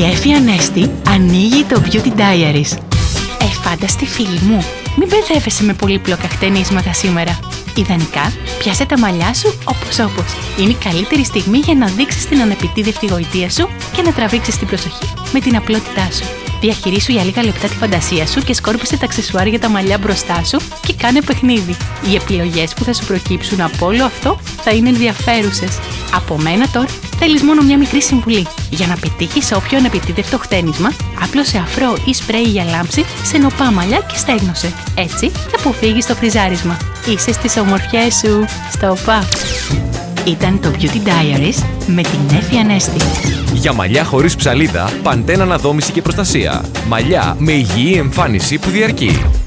[0.00, 2.78] Η Εφη Ανέστη ανοίγει το Beauty Diaries.
[3.40, 4.64] Εφάνταστη φίλη μου,
[4.96, 7.38] μην μπερδεύεσαι με πολύπλοκα χτενίσματα σήμερα.
[7.74, 10.24] Ιδανικά, πιάσε τα μαλλιά σου όπως όπως.
[10.58, 14.66] Είναι η καλύτερη στιγμή για να δείξεις την ανεπιτίδευτη γοητεία σου και να τραβήξεις την
[14.66, 16.24] προσοχή με την απλότητά σου.
[16.60, 20.44] Διαχειρίσου για λίγα λεπτά τη φαντασία σου και σκόρπισε τα αξεσουάρ για τα μαλλιά μπροστά
[20.44, 21.76] σου και κάνε παιχνίδι.
[22.10, 25.78] Οι επιλογές που θα σου προκύψουν από όλο αυτό θα είναι ενδιαφέρουσες.
[26.14, 26.88] Από μένα τώρα
[27.20, 28.46] θέλεις μόνο μια μικρή συμβουλή.
[28.70, 30.92] Για να πετύχεις όποιο ανεπιτίδευτο χτένισμα,
[31.22, 34.72] άπλωσε αφρό ή σπρέι για λάμψη σε νοπά μαλλιά και στέγνωσε.
[34.94, 36.76] Έτσι θα αποφύγεις το φριζάρισμα.
[37.08, 38.44] Είσαι στις ομορφιές σου.
[38.72, 39.28] Στο πα!
[40.24, 43.00] Ήταν το Beauty Diaries με την Εφη Ανέστη.
[43.52, 46.64] Για μαλλιά χωρίς ψαλίδα, παντένα αναδόμηση και προστασία.
[46.88, 49.39] Μαλλιά με υγιή εμφάνιση που διαρκεί.